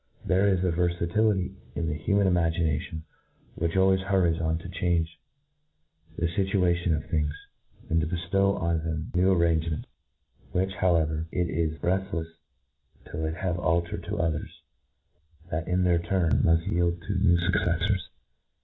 There 0.25 0.47
is 0.47 0.63
a 0.63 0.71
verfatility 0.71 1.53
in 1.75 1.87
the 1.87 1.93
human 1.93 2.25
imagination 2.25 3.03
which 3.53 3.77
always 3.77 3.99
hurries 3.99 4.41
on 4.41 4.57
to 4.57 4.67
change 4.67 5.19
the 6.17 6.25
fituations 6.25 6.95
of 6.97 7.05
things, 7.11 7.35
and 7.87 8.01
to 8.01 8.07
beftow 8.07 8.59
on 8.59 8.79
them 8.83 9.11
new 9.13 9.31
arrangements, 9.31 9.87
ivhich 10.55 10.73
however 10.77 11.27
it 11.31 11.51
is 11.51 11.77
reftlefs 11.81 12.31
till 13.11 13.25
it 13.25 13.35
have 13.35 13.59
altered 13.59 14.03
to 14.05 14.17
others, 14.17 14.63
that 15.51 15.67
w 15.67 15.83
their 15.83 15.99
turn 15.99 16.41
mull 16.43 16.59
yield 16.61 16.99
to 17.03 17.19
new 17.19 17.37
fucceffors. 17.37 18.09